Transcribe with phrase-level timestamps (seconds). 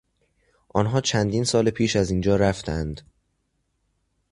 [0.69, 3.01] آنها چندین سال پیش از اینجا رفتند.